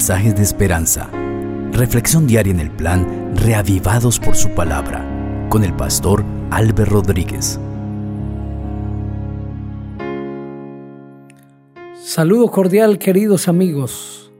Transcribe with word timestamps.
mensajes 0.00 0.34
de 0.34 0.42
esperanza. 0.42 1.10
Reflexión 1.72 2.26
diaria 2.26 2.54
en 2.54 2.60
el 2.60 2.70
plan 2.70 3.36
Reavivados 3.36 4.18
por 4.18 4.34
su 4.34 4.48
palabra 4.54 5.04
con 5.50 5.62
el 5.62 5.76
pastor 5.76 6.24
Álvaro 6.50 6.86
Rodríguez. 6.86 7.60
Saludo 12.02 12.50
cordial 12.50 12.96
queridos 12.96 13.46
amigos. 13.46 14.32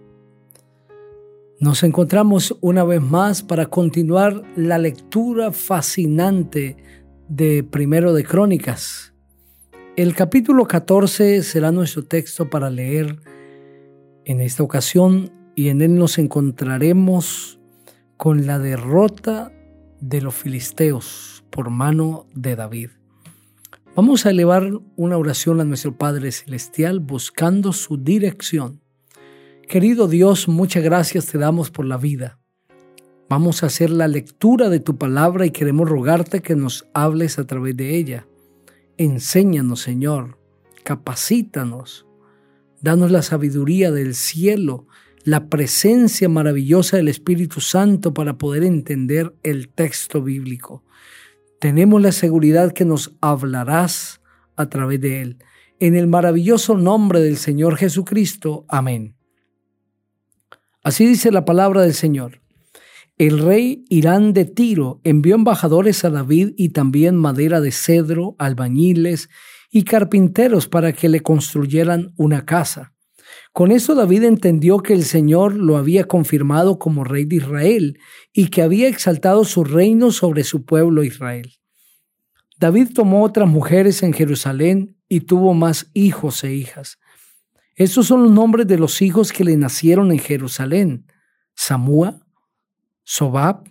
Nos 1.58 1.82
encontramos 1.82 2.56
una 2.62 2.82
vez 2.84 3.02
más 3.02 3.42
para 3.42 3.66
continuar 3.66 4.42
la 4.56 4.78
lectura 4.78 5.52
fascinante 5.52 6.78
de 7.28 7.64
Primero 7.64 8.14
de 8.14 8.24
Crónicas. 8.24 9.12
El 9.94 10.14
capítulo 10.14 10.64
14 10.64 11.42
será 11.42 11.70
nuestro 11.70 12.06
texto 12.06 12.48
para 12.48 12.70
leer 12.70 13.20
en 14.24 14.40
esta 14.40 14.62
ocasión 14.62 15.38
y 15.60 15.68
en 15.68 15.82
él 15.82 15.96
nos 15.96 16.16
encontraremos 16.16 17.60
con 18.16 18.46
la 18.46 18.58
derrota 18.58 19.52
de 20.00 20.22
los 20.22 20.34
filisteos 20.34 21.44
por 21.50 21.68
mano 21.68 22.26
de 22.34 22.56
David. 22.56 22.88
Vamos 23.94 24.24
a 24.24 24.30
elevar 24.30 24.72
una 24.96 25.18
oración 25.18 25.60
a 25.60 25.64
nuestro 25.64 25.98
Padre 25.98 26.32
Celestial 26.32 27.00
buscando 27.00 27.74
su 27.74 27.98
dirección. 27.98 28.80
Querido 29.68 30.08
Dios, 30.08 30.48
muchas 30.48 30.82
gracias 30.82 31.26
te 31.26 31.36
damos 31.36 31.70
por 31.70 31.84
la 31.84 31.98
vida. 31.98 32.38
Vamos 33.28 33.62
a 33.62 33.66
hacer 33.66 33.90
la 33.90 34.08
lectura 34.08 34.70
de 34.70 34.80
tu 34.80 34.96
palabra 34.96 35.44
y 35.44 35.50
queremos 35.50 35.90
rogarte 35.90 36.40
que 36.40 36.56
nos 36.56 36.88
hables 36.94 37.38
a 37.38 37.46
través 37.46 37.76
de 37.76 37.98
ella. 37.98 38.26
Enséñanos, 38.96 39.82
Señor, 39.82 40.38
capacítanos, 40.84 42.06
danos 42.80 43.10
la 43.10 43.20
sabiduría 43.20 43.90
del 43.90 44.14
cielo, 44.14 44.86
la 45.24 45.48
presencia 45.48 46.28
maravillosa 46.28 46.96
del 46.96 47.08
Espíritu 47.08 47.60
Santo 47.60 48.14
para 48.14 48.38
poder 48.38 48.64
entender 48.64 49.34
el 49.42 49.68
texto 49.68 50.22
bíblico. 50.22 50.84
Tenemos 51.60 52.00
la 52.00 52.12
seguridad 52.12 52.72
que 52.72 52.84
nos 52.84 53.16
hablarás 53.20 54.20
a 54.56 54.68
través 54.68 55.00
de 55.00 55.20
él. 55.20 55.38
En 55.78 55.94
el 55.94 56.06
maravilloso 56.06 56.76
nombre 56.76 57.20
del 57.20 57.36
Señor 57.36 57.76
Jesucristo. 57.76 58.64
Amén. 58.68 59.14
Así 60.82 61.06
dice 61.06 61.30
la 61.30 61.44
palabra 61.44 61.82
del 61.82 61.94
Señor. 61.94 62.40
El 63.18 63.38
rey 63.38 63.84
Irán 63.90 64.32
de 64.32 64.46
Tiro 64.46 65.02
envió 65.04 65.34
embajadores 65.34 66.04
a 66.06 66.10
David 66.10 66.54
y 66.56 66.70
también 66.70 67.16
madera 67.16 67.60
de 67.60 67.70
cedro, 67.70 68.34
albañiles 68.38 69.28
y 69.70 69.84
carpinteros 69.84 70.68
para 70.68 70.94
que 70.94 71.10
le 71.10 71.20
construyeran 71.20 72.14
una 72.16 72.46
casa. 72.46 72.94
Con 73.52 73.72
eso 73.72 73.94
David 73.94 74.24
entendió 74.24 74.78
que 74.78 74.94
el 74.94 75.04
Señor 75.04 75.54
lo 75.54 75.76
había 75.76 76.04
confirmado 76.04 76.78
como 76.78 77.02
rey 77.04 77.24
de 77.24 77.36
Israel 77.36 77.98
y 78.32 78.48
que 78.48 78.62
había 78.62 78.88
exaltado 78.88 79.44
su 79.44 79.64
reino 79.64 80.12
sobre 80.12 80.44
su 80.44 80.64
pueblo 80.64 81.02
Israel. 81.02 81.52
David 82.58 82.90
tomó 82.94 83.24
otras 83.24 83.48
mujeres 83.48 84.02
en 84.02 84.12
Jerusalén 84.12 84.96
y 85.08 85.20
tuvo 85.20 85.54
más 85.54 85.90
hijos 85.94 86.44
e 86.44 86.54
hijas. 86.54 86.98
Estos 87.74 88.06
son 88.06 88.22
los 88.22 88.30
nombres 88.30 88.66
de 88.66 88.78
los 88.78 89.02
hijos 89.02 89.32
que 89.32 89.44
le 89.44 89.56
nacieron 89.56 90.12
en 90.12 90.18
Jerusalén. 90.18 91.06
Samúa, 91.54 92.20
Sobab, 93.02 93.68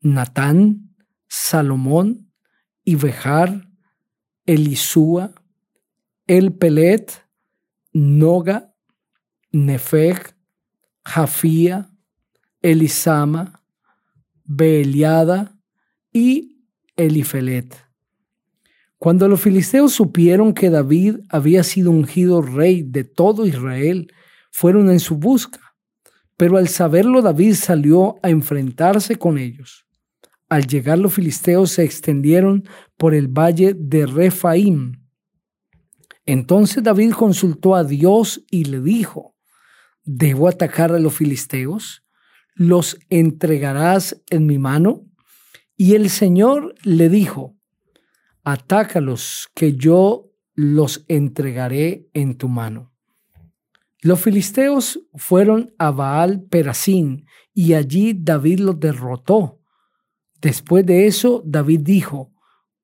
Natán, 0.00 0.96
Salomón, 1.28 2.32
Ibejar, 2.84 3.68
Elisúa, 4.46 5.32
El 6.26 6.54
Pelet, 6.54 7.24
Noga, 7.92 8.71
Nefeg, 9.52 10.34
Jafía, 11.04 11.90
Elisama, 12.62 13.62
Beeliada 14.44 15.58
y 16.12 16.64
Elifelet. 16.96 17.74
Cuando 18.98 19.26
los 19.28 19.40
filisteos 19.40 19.92
supieron 19.92 20.54
que 20.54 20.70
David 20.70 21.16
había 21.28 21.64
sido 21.64 21.90
ungido 21.90 22.40
rey 22.40 22.82
de 22.82 23.04
todo 23.04 23.46
Israel, 23.46 24.12
fueron 24.52 24.90
en 24.90 25.00
su 25.00 25.16
busca. 25.16 25.60
Pero 26.36 26.56
al 26.56 26.68
saberlo 26.68 27.20
David 27.20 27.54
salió 27.54 28.16
a 28.22 28.30
enfrentarse 28.30 29.16
con 29.16 29.38
ellos. 29.38 29.86
Al 30.48 30.66
llegar 30.66 30.98
los 30.98 31.14
filisteos 31.14 31.72
se 31.72 31.82
extendieron 31.82 32.64
por 32.96 33.14
el 33.14 33.26
valle 33.26 33.74
de 33.74 34.06
Refaim. 34.06 35.00
Entonces 36.26 36.82
David 36.82 37.12
consultó 37.12 37.74
a 37.74 37.84
Dios 37.84 38.44
y 38.50 38.64
le 38.64 38.80
dijo, 38.80 39.31
¿debo 40.04 40.48
atacar 40.48 40.92
a 40.92 40.98
los 40.98 41.14
filisteos? 41.14 42.04
¿Los 42.54 42.98
entregarás 43.08 44.22
en 44.30 44.46
mi 44.46 44.58
mano? 44.58 45.06
Y 45.76 45.94
el 45.94 46.10
Señor 46.10 46.74
le 46.82 47.08
dijo, 47.08 47.56
atácalos, 48.44 49.48
que 49.54 49.74
yo 49.74 50.30
los 50.54 51.04
entregaré 51.08 52.08
en 52.12 52.36
tu 52.36 52.48
mano. 52.48 52.92
Los 54.00 54.20
filisteos 54.20 55.00
fueron 55.14 55.72
a 55.78 55.92
Baal 55.92 56.42
Perasín 56.42 57.26
y 57.54 57.74
allí 57.74 58.14
David 58.14 58.60
los 58.60 58.80
derrotó. 58.80 59.60
Después 60.40 60.84
de 60.84 61.06
eso, 61.06 61.42
David 61.46 61.80
dijo, 61.82 62.32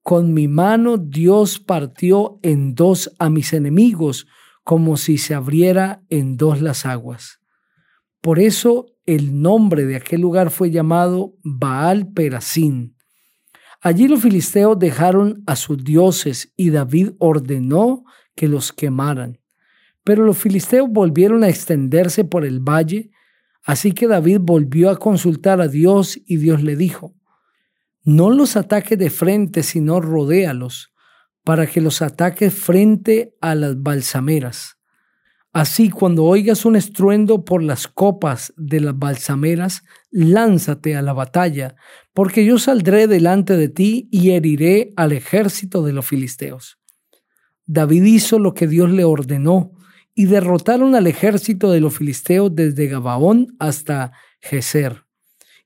con 0.03 0.33
mi 0.33 0.49
mano 0.49 0.97
Dios 0.97 1.59
partió 1.59 2.39
en 2.43 2.75
dos 2.75 3.13
a 3.19 3.29
mis 3.31 3.53
enemigos, 3.53 4.27
como 4.69 4.99
si 4.99 5.17
se 5.17 5.35
abriera 5.35 6.03
en 6.11 6.37
dos 6.37 6.61
las 6.61 6.85
aguas. 6.85 7.41
Por 8.21 8.39
eso 8.39 8.85
el 9.07 9.41
nombre 9.41 9.87
de 9.87 9.97
aquel 9.97 10.21
lugar 10.21 10.51
fue 10.51 10.71
llamado 10.71 11.33
Baal 11.43 12.13
Perasín. 12.13 12.95
Allí 13.81 14.09
los 14.09 14.21
filisteos 14.21 14.79
dejaron 14.79 15.43
a 15.47 15.57
sus 15.57 15.83
dioses 15.83 16.53
y 16.55 16.69
David 16.69 17.13
ordenó 17.19 18.05
que 18.37 18.47
los 18.47 18.71
quemaran. 18.75 19.41
Pero 20.05 20.27
los 20.27 20.37
filisteos 20.37 20.91
volvieron 20.91 21.45
a 21.45 21.49
extenderse 21.49 22.25
por 22.25 22.45
el 22.45 22.61
valle, 22.61 23.11
así 23.65 23.93
que 23.93 24.07
David 24.07 24.41
volvió 24.43 24.91
a 24.91 24.99
consultar 24.99 25.63
a 25.63 25.69
Dios 25.69 26.21
y 26.27 26.37
Dios 26.37 26.63
le 26.63 26.77
dijo, 26.77 27.15
no 28.05 28.29
los 28.29 28.55
ataque 28.55 28.99
de 28.99 29.09
frente, 29.09 29.63
sino 29.63 29.99
rodéalos, 30.03 30.93
para 31.49 31.67
que 31.67 31.81
los 31.81 32.03
ataque 32.03 32.51
frente 32.51 33.35
a 33.41 33.55
las 33.55 33.83
balsameras. 33.83 34.77
Así, 35.51 35.89
cuando 35.89 36.25
oigas 36.25 36.67
un 36.67 36.77
estruendo 36.77 37.43
por 37.43 37.63
las 37.63 37.89
copas 37.89 38.53
de 38.59 38.81
las 38.81 38.99
balsameras, 38.99 39.83
lánzate 40.11 40.95
a 40.95 41.01
la 41.01 41.15
batalla, 41.15 41.75
porque 42.13 42.45
yo 42.45 42.59
saldré 42.59 43.07
delante 43.07 43.57
de 43.57 43.71
ti 43.71 44.11
y 44.13 44.33
heriré 44.33 44.93
al 44.97 45.13
ejército 45.13 45.83
de 45.83 45.95
los 45.95 46.05
filisteos. 46.05 46.79
David 47.65 48.03
hizo 48.03 48.39
lo 48.39 48.53
que 48.53 48.67
Dios 48.67 48.91
le 48.91 49.05
ordenó, 49.05 49.73
y 50.15 50.27
derrotaron 50.27 50.95
al 50.97 51.07
ejército 51.07 51.71
de 51.71 51.81
los 51.81 51.97
filisteos 51.97 52.55
desde 52.55 52.89
Gabaón 52.89 53.57
hasta 53.59 54.13
Geser 54.43 55.09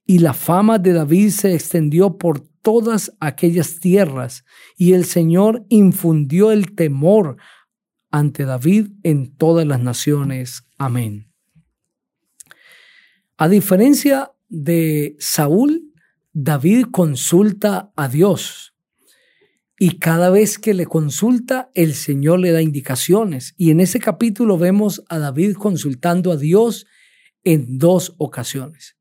y 0.05 0.19
la 0.19 0.35
fama 0.35 0.79
de 0.79 0.93
David 0.93 1.31
se 1.31 1.55
extendió 1.55 2.19
por 2.19 2.43
todas 2.63 3.13
aquellas 3.21 3.81
tierras, 3.81 4.45
y 4.77 4.93
el 4.95 5.05
Señor 5.05 5.67
infundió 5.69 6.53
el 6.53 6.75
temor 6.75 7.37
ante 8.11 8.45
David 8.45 8.89
en 9.03 9.35
todas 9.37 9.67
las 9.67 9.81
naciones. 9.81 10.65
Amén. 10.79 11.33
A 13.37 13.49
diferencia 13.49 14.33
de 14.49 15.17
Saúl, 15.19 15.93
David 16.33 16.87
consulta 16.93 17.93
a 17.97 18.09
Dios. 18.09 18.75
Y 19.79 19.99
cada 19.99 20.31
vez 20.31 20.59
que 20.59 20.75
le 20.75 20.87
consulta, 20.87 21.71
el 21.75 21.95
Señor 21.95 22.39
le 22.39 22.53
da 22.53 22.63
indicaciones. 22.63 23.55
Y 23.57 23.71
en 23.71 23.81
ese 23.81 23.99
capítulo 23.99 24.57
vemos 24.57 25.03
a 25.09 25.19
David 25.19 25.57
consultando 25.57 26.31
a 26.31 26.37
Dios 26.37 26.87
en 27.43 27.79
dos 27.79 28.15
ocasiones. 28.19 28.97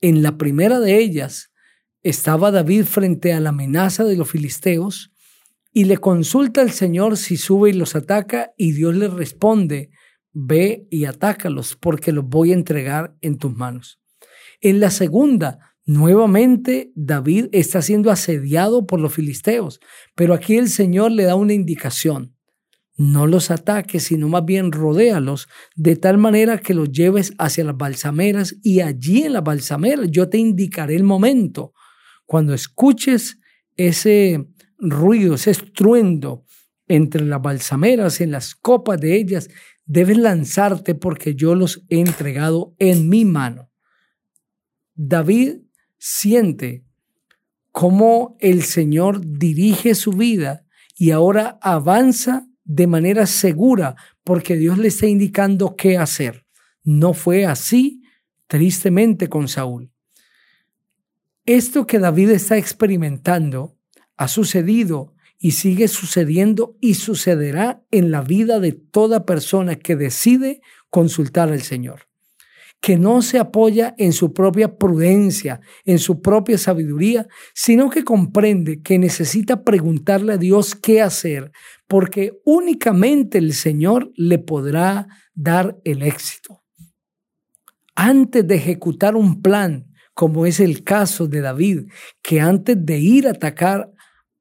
En 0.00 0.22
la 0.22 0.36
primera 0.36 0.80
de 0.80 0.98
ellas 0.98 1.52
estaba 2.04 2.50
David 2.50 2.84
frente 2.84 3.32
a 3.32 3.40
la 3.40 3.48
amenaza 3.48 4.04
de 4.04 4.16
los 4.16 4.30
filisteos 4.30 5.10
y 5.72 5.84
le 5.84 5.96
consulta 5.96 6.60
al 6.60 6.70
Señor 6.70 7.16
si 7.16 7.38
sube 7.38 7.70
y 7.70 7.72
los 7.72 7.96
ataca 7.96 8.52
y 8.58 8.72
Dios 8.72 8.94
le 8.94 9.08
responde, 9.08 9.90
ve 10.32 10.86
y 10.90 11.06
atácalos 11.06 11.76
porque 11.80 12.12
los 12.12 12.26
voy 12.26 12.52
a 12.52 12.54
entregar 12.54 13.16
en 13.22 13.38
tus 13.38 13.56
manos. 13.56 14.00
En 14.60 14.80
la 14.80 14.90
segunda, 14.90 15.74
nuevamente 15.86 16.92
David 16.94 17.46
está 17.52 17.80
siendo 17.80 18.10
asediado 18.10 18.86
por 18.86 19.00
los 19.00 19.14
filisteos, 19.14 19.80
pero 20.14 20.34
aquí 20.34 20.56
el 20.58 20.68
Señor 20.68 21.10
le 21.10 21.24
da 21.24 21.36
una 21.36 21.54
indicación. 21.54 22.36
No 22.96 23.26
los 23.26 23.50
ataques, 23.50 24.04
sino 24.04 24.28
más 24.28 24.44
bien 24.44 24.72
rodéalos, 24.72 25.48
de 25.74 25.96
tal 25.96 26.18
manera 26.18 26.58
que 26.58 26.74
los 26.74 26.92
lleves 26.92 27.32
hacia 27.38 27.64
las 27.64 27.76
balsameras 27.76 28.54
y 28.62 28.80
allí 28.80 29.24
en 29.24 29.32
las 29.32 29.42
balsameras 29.42 30.10
yo 30.10 30.28
te 30.28 30.38
indicaré 30.38 30.94
el 30.94 31.02
momento. 31.02 31.72
Cuando 32.26 32.54
escuches 32.54 33.38
ese 33.76 34.46
ruido, 34.78 35.34
ese 35.34 35.50
estruendo 35.50 36.44
entre 36.86 37.24
las 37.24 37.40
balsameras, 37.40 38.20
en 38.20 38.30
las 38.30 38.54
copas 38.54 39.00
de 39.00 39.16
ellas, 39.16 39.48
debes 39.86 40.18
lanzarte 40.18 40.94
porque 40.94 41.34
yo 41.34 41.54
los 41.54 41.84
he 41.88 42.00
entregado 42.00 42.74
en 42.78 43.08
mi 43.08 43.24
mano. 43.24 43.70
David 44.94 45.62
siente 45.98 46.84
cómo 47.72 48.36
el 48.40 48.62
Señor 48.62 49.20
dirige 49.24 49.94
su 49.94 50.12
vida 50.12 50.64
y 50.96 51.10
ahora 51.10 51.58
avanza 51.60 52.46
de 52.64 52.86
manera 52.86 53.26
segura 53.26 53.96
porque 54.22 54.56
Dios 54.56 54.78
le 54.78 54.88
está 54.88 55.06
indicando 55.06 55.76
qué 55.76 55.98
hacer. 55.98 56.46
No 56.82 57.14
fue 57.14 57.46
así, 57.46 58.02
tristemente, 58.46 59.28
con 59.28 59.48
Saúl. 59.48 59.93
Esto 61.46 61.86
que 61.86 61.98
David 61.98 62.30
está 62.30 62.56
experimentando 62.56 63.76
ha 64.16 64.28
sucedido 64.28 65.14
y 65.38 65.52
sigue 65.52 65.88
sucediendo 65.88 66.76
y 66.80 66.94
sucederá 66.94 67.82
en 67.90 68.10
la 68.10 68.22
vida 68.22 68.60
de 68.60 68.72
toda 68.72 69.26
persona 69.26 69.76
que 69.76 69.96
decide 69.96 70.62
consultar 70.90 71.50
al 71.50 71.62
Señor 71.62 72.08
que 72.84 72.98
no 72.98 73.22
se 73.22 73.38
apoya 73.38 73.94
en 73.96 74.12
su 74.12 74.34
propia 74.34 74.76
prudencia, 74.76 75.62
en 75.86 75.98
su 75.98 76.20
propia 76.20 76.58
sabiduría, 76.58 77.26
sino 77.54 77.88
que 77.88 78.04
comprende 78.04 78.82
que 78.82 78.98
necesita 78.98 79.64
preguntarle 79.64 80.34
a 80.34 80.36
Dios 80.36 80.74
qué 80.74 81.00
hacer, 81.00 81.50
porque 81.88 82.42
únicamente 82.44 83.38
el 83.38 83.54
Señor 83.54 84.12
le 84.16 84.38
podrá 84.38 85.08
dar 85.34 85.78
el 85.84 86.02
éxito. 86.02 86.62
Antes 87.94 88.46
de 88.46 88.56
ejecutar 88.56 89.16
un 89.16 89.40
plan, 89.40 89.86
como 90.14 90.46
es 90.46 90.60
el 90.60 90.84
caso 90.84 91.26
de 91.26 91.40
David, 91.40 91.90
que 92.22 92.40
antes 92.40 92.76
de 92.78 92.98
ir 92.98 93.26
a 93.26 93.32
atacar 93.32 93.92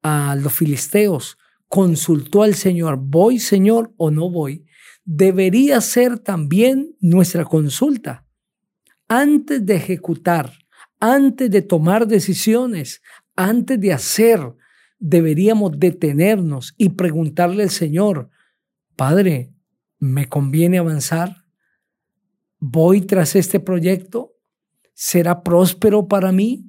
a 0.02 0.36
los 0.36 0.54
filisteos, 0.54 1.38
consultó 1.68 2.44
al 2.44 2.54
Señor, 2.54 2.98
¿voy 3.00 3.40
Señor 3.40 3.94
o 3.98 4.12
no 4.12 4.30
voy? 4.30 4.66
Debería 5.04 5.82
ser 5.82 6.20
también 6.20 6.96
nuestra 7.00 7.46
consulta 7.46 8.24
antes 9.08 9.66
de 9.66 9.76
ejecutar, 9.76 10.52
antes 11.00 11.52
de 11.52 11.62
tomar 11.62 12.08
decisiones, 12.08 13.02
antes 13.36 13.80
de 13.80 13.94
hacer, 13.94 14.40
deberíamos 15.00 15.78
detenernos 15.78 16.74
y 16.78 16.90
preguntarle 16.90 17.64
al 17.64 17.70
Señor, 17.70 18.30
Padre, 18.96 19.54
¿me 20.00 20.28
conviene 20.28 20.78
avanzar? 20.78 21.36
¿Voy 22.60 23.02
tras 23.02 23.36
este 23.36 23.60
proyecto? 23.60 24.33
¿Será 24.94 25.44
próspero 25.44 26.08
para 26.08 26.32
mí? 26.32 26.66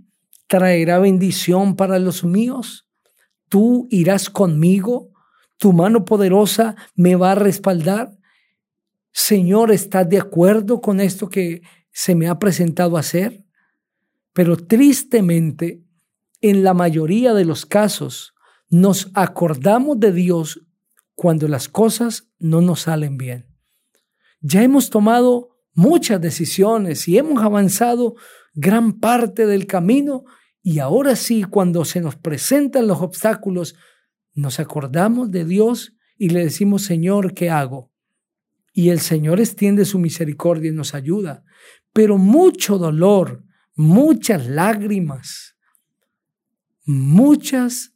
¿Traerá 0.47 0.99
bendición 0.99 1.77
para 1.77 1.99
los 1.99 2.25
míos? 2.25 2.89
¿Tú 3.49 3.87
irás 3.91 4.31
conmigo? 4.31 5.11
¿Tu 5.59 5.73
mano 5.73 6.05
poderosa 6.05 6.77
me 6.95 7.17
va 7.17 7.33
a 7.33 7.37
respaldar? 7.37 8.17
Señor, 9.13 9.71
¿estás 9.71 10.09
de 10.09 10.19
acuerdo 10.19 10.81
con 10.81 11.01
esto 11.01 11.29
que 11.29 11.63
se 11.95 12.17
me 12.17 12.27
ha 12.29 12.39
presentado 12.41 12.97
hacer, 12.99 13.45
pero 14.33 14.57
tristemente, 14.57 15.81
en 16.41 16.65
la 16.65 16.75
mayoría 16.75 17.33
de 17.33 17.45
los 17.45 17.65
casos, 17.65 18.35
nos 18.69 19.11
acordamos 19.15 20.01
de 20.01 20.13
Dios 20.13 20.61
cuando 21.15 21.47
las 21.47 21.69
cosas 21.69 22.29
no 22.41 22.61
nos 22.61 22.83
salen 22.83 23.17
bien. 23.17 23.47
Ya 24.41 24.65
hemos 24.65 24.91
tomado 24.91 25.54
muchas 25.75 26.21
decisiones 26.21 27.07
y 27.09 27.19
hemos 27.19 27.43
avanzado 27.43 28.15
gran 28.55 28.95
parte 29.01 29.47
del 29.47 29.67
camino 29.67 30.25
y 30.63 30.79
ahora 30.79 31.15
sí, 31.17 31.45
cuando 31.45 31.85
se 31.85 32.01
nos 32.01 32.17
presentan 32.17 32.87
los 32.87 33.03
obstáculos, 33.03 33.75
nos 34.33 34.61
acordamos 34.61 35.31
de 35.31 35.45
Dios 35.45 35.95
y 36.17 36.31
le 36.31 36.45
decimos, 36.45 36.85
Señor, 36.85 37.35
¿qué 37.35 37.51
hago? 37.51 37.93
Y 38.73 38.89
el 38.89 39.01
Señor 39.01 39.41
extiende 39.41 39.85
su 39.85 39.99
misericordia 39.99 40.71
y 40.71 40.75
nos 40.75 40.95
ayuda 40.95 41.45
pero 41.95 42.19
mucho 42.19 42.77
dolor, 42.77 43.45
muchas 43.77 44.47
lágrimas, 44.49 45.57
muchas 46.85 47.95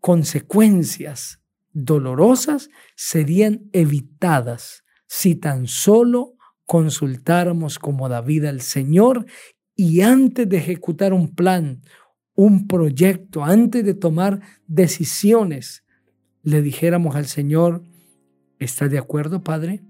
consecuencias 0.00 1.40
dolorosas 1.72 2.68
serían 2.96 3.70
evitadas 3.72 4.84
si 5.06 5.36
tan 5.36 5.68
solo 5.68 6.35
consultáramos 6.66 7.78
como 7.78 8.08
David 8.08 8.44
al 8.44 8.60
Señor 8.60 9.26
y 9.74 10.00
antes 10.00 10.48
de 10.48 10.58
ejecutar 10.58 11.12
un 11.12 11.34
plan, 11.34 11.82
un 12.34 12.66
proyecto, 12.66 13.44
antes 13.44 13.84
de 13.84 13.94
tomar 13.94 14.40
decisiones, 14.66 15.84
le 16.42 16.62
dijéramos 16.62 17.16
al 17.16 17.26
Señor, 17.26 17.82
¿estás 18.58 18.90
de 18.90 18.98
acuerdo, 18.98 19.42
Padre? 19.42 19.82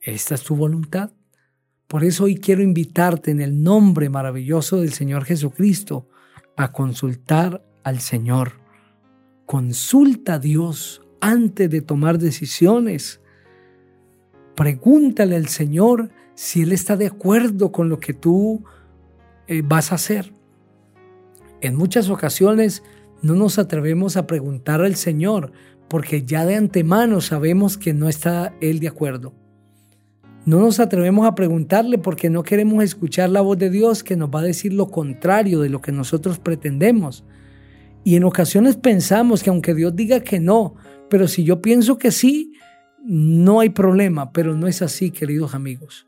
¿Esta 0.00 0.34
es 0.34 0.42
tu 0.42 0.56
voluntad? 0.56 1.12
Por 1.86 2.04
eso 2.04 2.24
hoy 2.24 2.36
quiero 2.36 2.62
invitarte 2.62 3.30
en 3.30 3.40
el 3.40 3.62
nombre 3.62 4.10
maravilloso 4.10 4.80
del 4.80 4.92
Señor 4.92 5.24
Jesucristo 5.24 6.08
a 6.56 6.72
consultar 6.72 7.64
al 7.82 8.00
Señor. 8.00 8.60
Consulta 9.46 10.34
a 10.34 10.38
Dios 10.38 11.00
antes 11.20 11.70
de 11.70 11.80
tomar 11.80 12.18
decisiones. 12.18 13.22
Pregúntale 14.58 15.36
al 15.36 15.46
Señor 15.46 16.10
si 16.34 16.62
Él 16.62 16.72
está 16.72 16.96
de 16.96 17.06
acuerdo 17.06 17.70
con 17.70 17.88
lo 17.88 18.00
que 18.00 18.12
tú 18.12 18.64
eh, 19.46 19.62
vas 19.64 19.92
a 19.92 19.94
hacer. 19.94 20.34
En 21.60 21.76
muchas 21.76 22.10
ocasiones 22.10 22.82
no 23.22 23.36
nos 23.36 23.60
atrevemos 23.60 24.16
a 24.16 24.26
preguntar 24.26 24.80
al 24.80 24.96
Señor 24.96 25.52
porque 25.86 26.24
ya 26.24 26.44
de 26.44 26.56
antemano 26.56 27.20
sabemos 27.20 27.78
que 27.78 27.94
no 27.94 28.08
está 28.08 28.52
Él 28.60 28.80
de 28.80 28.88
acuerdo. 28.88 29.32
No 30.44 30.58
nos 30.58 30.80
atrevemos 30.80 31.24
a 31.24 31.36
preguntarle 31.36 31.96
porque 31.96 32.28
no 32.28 32.42
queremos 32.42 32.82
escuchar 32.82 33.30
la 33.30 33.42
voz 33.42 33.58
de 33.58 33.70
Dios 33.70 34.02
que 34.02 34.16
nos 34.16 34.28
va 34.28 34.40
a 34.40 34.42
decir 34.42 34.72
lo 34.72 34.88
contrario 34.88 35.60
de 35.60 35.68
lo 35.68 35.80
que 35.80 35.92
nosotros 35.92 36.40
pretendemos. 36.40 37.24
Y 38.02 38.16
en 38.16 38.24
ocasiones 38.24 38.74
pensamos 38.74 39.44
que 39.44 39.50
aunque 39.50 39.76
Dios 39.76 39.94
diga 39.94 40.18
que 40.18 40.40
no, 40.40 40.74
pero 41.08 41.28
si 41.28 41.44
yo 41.44 41.62
pienso 41.62 41.96
que 41.96 42.10
sí, 42.10 42.54
no 43.04 43.60
hay 43.60 43.70
problema, 43.70 44.32
pero 44.32 44.54
no 44.54 44.66
es 44.66 44.82
así, 44.82 45.10
queridos 45.10 45.54
amigos. 45.54 46.06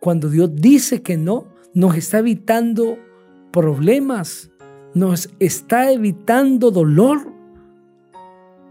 Cuando 0.00 0.28
Dios 0.28 0.50
dice 0.54 1.02
que 1.02 1.16
no, 1.16 1.48
nos 1.74 1.96
está 1.96 2.18
evitando 2.18 2.98
problemas, 3.52 4.50
nos 4.94 5.30
está 5.38 5.90
evitando 5.90 6.70
dolor. 6.70 7.32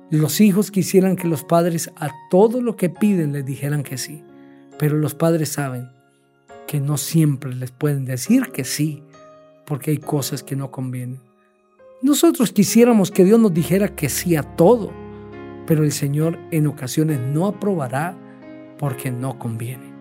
Los 0.09 0.41
hijos 0.41 0.71
quisieran 0.71 1.15
que 1.15 1.27
los 1.27 1.43
padres 1.43 1.91
a 1.95 2.11
todo 2.29 2.61
lo 2.61 2.75
que 2.75 2.89
piden 2.89 3.33
les 3.33 3.45
dijeran 3.45 3.83
que 3.83 3.97
sí. 3.97 4.23
Pero 4.77 4.97
los 4.97 5.15
padres 5.15 5.49
saben 5.49 5.89
que 6.67 6.79
no 6.79 6.97
siempre 6.97 7.53
les 7.55 7.71
pueden 7.71 8.05
decir 8.05 8.51
que 8.51 8.63
sí, 8.63 9.03
porque 9.65 9.91
hay 9.91 9.97
cosas 9.97 10.43
que 10.43 10.55
no 10.55 10.71
convienen. 10.71 11.19
Nosotros 12.01 12.51
quisiéramos 12.51 13.11
que 13.11 13.23
Dios 13.23 13.39
nos 13.39 13.53
dijera 13.53 13.95
que 13.95 14.09
sí 14.09 14.35
a 14.35 14.43
todo, 14.43 14.91
pero 15.65 15.83
el 15.83 15.91
Señor 15.91 16.37
en 16.51 16.67
ocasiones 16.67 17.19
no 17.19 17.47
aprobará 17.47 18.15
porque 18.77 19.11
no 19.11 19.39
conviene. 19.39 19.93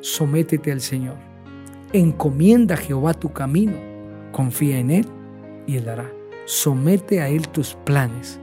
Sométete 0.00 0.72
al 0.72 0.80
Señor. 0.80 1.16
Encomienda 1.92 2.74
a 2.74 2.78
Jehová 2.78 3.14
tu 3.14 3.32
camino. 3.32 3.74
Confía 4.32 4.78
en 4.78 4.90
Él 4.90 5.06
y 5.66 5.76
Él 5.76 5.88
hará. 5.88 6.10
Somete 6.46 7.20
a 7.20 7.28
Él 7.28 7.48
tus 7.48 7.74
planes 7.84 8.40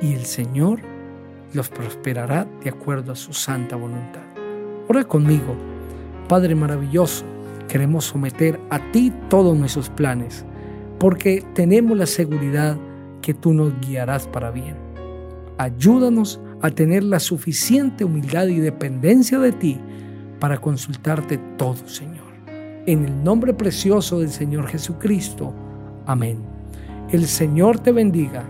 y 0.00 0.12
el 0.12 0.24
Señor 0.24 0.80
los 1.54 1.68
prosperará 1.68 2.46
de 2.62 2.70
acuerdo 2.70 3.12
a 3.12 3.16
su 3.16 3.32
santa 3.32 3.76
voluntad. 3.76 4.22
Ora 4.88 5.04
conmigo. 5.04 5.54
Padre 6.28 6.54
maravilloso, 6.54 7.24
queremos 7.68 8.04
someter 8.06 8.58
a 8.70 8.78
ti 8.90 9.12
todos 9.28 9.56
nuestros 9.56 9.90
planes, 9.90 10.44
porque 10.98 11.44
tenemos 11.54 11.96
la 11.96 12.06
seguridad 12.06 12.76
que 13.20 13.34
tú 13.34 13.52
nos 13.52 13.78
guiarás 13.80 14.26
para 14.26 14.50
bien. 14.50 14.91
Ayúdanos 15.62 16.40
a 16.60 16.70
tener 16.70 17.04
la 17.04 17.20
suficiente 17.20 18.04
humildad 18.04 18.48
y 18.48 18.58
dependencia 18.58 19.38
de 19.38 19.52
ti 19.52 19.78
para 20.40 20.58
consultarte 20.58 21.38
todo, 21.56 21.86
Señor. 21.86 22.32
En 22.84 23.04
el 23.04 23.22
nombre 23.22 23.54
precioso 23.54 24.18
del 24.18 24.30
Señor 24.30 24.66
Jesucristo. 24.66 25.54
Amén. 26.04 26.38
El 27.12 27.28
Señor 27.28 27.78
te 27.78 27.92
bendiga 27.92 28.44